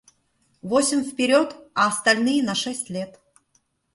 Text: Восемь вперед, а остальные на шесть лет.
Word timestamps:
Восемь 0.63 1.03
вперед, 1.05 1.55
а 1.75 1.85
остальные 1.89 2.41
на 2.41 2.55
шесть 2.55 2.89
лет. 2.89 3.19